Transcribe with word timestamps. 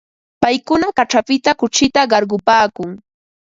Paykuna 0.41 0.87
kaćhapita 0.97 1.51
kuchita 1.59 2.01
qarqupaakun. 2.11 2.89